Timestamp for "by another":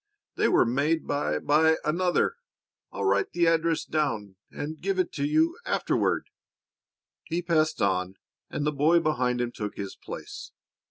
1.37-2.37